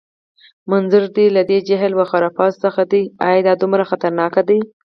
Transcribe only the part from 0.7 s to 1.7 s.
منظور دې له دې